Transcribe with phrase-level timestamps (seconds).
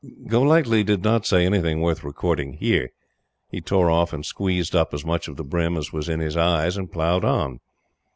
[0.25, 2.89] Golightly did not say anything worth recording here.
[3.51, 6.35] He tore off and squeezed up as much of the brim as was in his
[6.35, 7.59] eyes and ploughed on.